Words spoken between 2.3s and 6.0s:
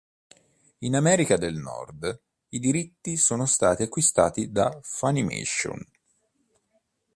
i diritti sono stati acquistati da Funimation.